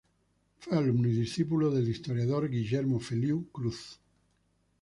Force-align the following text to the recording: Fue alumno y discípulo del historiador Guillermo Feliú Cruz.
Fue 0.57 0.75
alumno 0.75 1.07
y 1.09 1.11
discípulo 1.11 1.69
del 1.69 1.87
historiador 1.87 2.49
Guillermo 2.49 2.99
Feliú 2.99 3.47
Cruz. 3.51 3.99